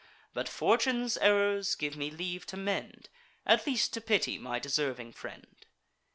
But 0.33 0.49
fortune's 0.49 1.15
errors 1.17 1.75
give 1.75 1.95
me 1.95 2.09
leave 2.09 2.47
to 2.47 2.57
mend, 2.57 3.07
At 3.45 3.67
least 3.67 3.93
to 3.93 4.01
pity 4.01 4.39
my 4.39 4.57
deserving 4.57 5.13
friend." 5.13 5.63